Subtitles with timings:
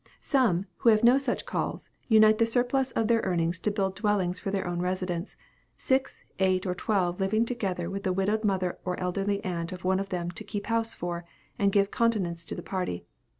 [0.19, 4.39] Some, who have no such calls, unite the surplus of their earnings to build dwellings
[4.39, 5.37] for their own residence,
[5.77, 9.99] six, eight, or twelve living together with the widowed mother or elderly aunt of one
[9.99, 11.23] of them to keep house for,
[11.59, 13.05] and give countenance to the party.